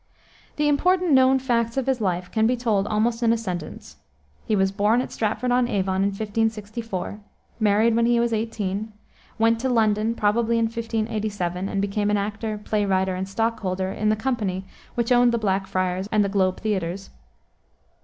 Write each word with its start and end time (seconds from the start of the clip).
The 0.55 0.67
important 0.67 1.11
known 1.11 1.37
facts 1.37 1.77
of 1.77 1.85
his 1.85 2.01
life 2.01 2.31
can 2.31 2.47
be 2.47 2.57
told 2.57 2.87
almost 2.87 3.21
in 3.21 3.31
a 3.31 3.37
sentence. 3.37 3.97
He 4.47 4.55
was 4.55 4.71
born 4.71 4.99
at 4.99 5.11
Stratford 5.11 5.51
on 5.51 5.67
Avon 5.67 6.01
in 6.01 6.07
1564, 6.09 7.19
married 7.59 7.95
when 7.95 8.07
he 8.07 8.19
was 8.19 8.33
eighteen, 8.33 8.93
went 9.37 9.59
to 9.59 9.69
London 9.69 10.15
probably 10.15 10.57
in 10.57 10.65
1587, 10.65 11.69
and 11.69 11.79
became 11.83 12.09
an 12.09 12.17
actor, 12.17 12.57
playwriter, 12.57 13.13
and 13.15 13.29
stockholder 13.29 13.91
in 13.91 14.09
the 14.09 14.15
company 14.15 14.65
which 14.95 15.11
owned 15.11 15.31
the 15.31 15.37
Blackfriars 15.37 16.09
and 16.11 16.25
the 16.25 16.29
Globe 16.29 16.61
Theaters. 16.61 17.11